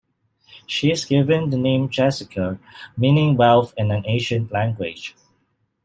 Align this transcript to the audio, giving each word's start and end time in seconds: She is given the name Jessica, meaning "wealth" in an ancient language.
She 0.65 0.89
is 0.91 1.05
given 1.05 1.51
the 1.51 1.59
name 1.59 1.87
Jessica, 1.87 2.57
meaning 2.97 3.37
"wealth" 3.37 3.71
in 3.77 3.91
an 3.91 4.01
ancient 4.07 4.51
language. 4.51 5.15